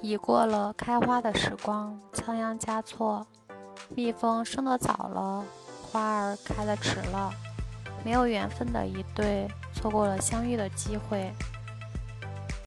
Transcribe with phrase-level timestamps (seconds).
[0.00, 3.26] 已过了开花的时光，仓央嘉措。
[3.94, 5.44] 蜜蜂生得早了，
[5.82, 7.30] 花儿开得迟了。
[8.04, 11.32] 没有缘分的一对，错过了相遇的机会。